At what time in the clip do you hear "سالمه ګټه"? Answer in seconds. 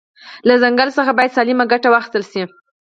1.37-1.87